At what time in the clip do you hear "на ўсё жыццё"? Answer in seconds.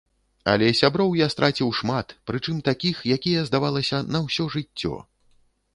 4.19-4.95